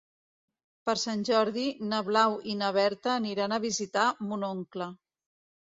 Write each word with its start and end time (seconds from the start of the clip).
Per 0.89 0.95
Sant 1.01 1.21
Jordi 1.29 1.65
na 1.91 1.99
Blau 2.09 2.39
i 2.55 2.57
na 2.63 2.71
Berta 2.79 3.13
aniran 3.19 3.55
a 3.55 3.63
visitar 3.69 4.09
mon 4.33 4.51
oncle. 4.53 4.93